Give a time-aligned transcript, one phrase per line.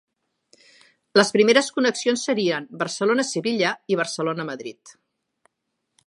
[1.19, 4.95] Les primeres connexions serien Barcelona- Sevilla i Barcelona- Madrid.